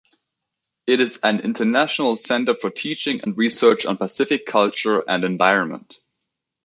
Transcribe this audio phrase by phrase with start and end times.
[0.87, 5.99] It is an international centre for teaching and research on Pacific culture and environment.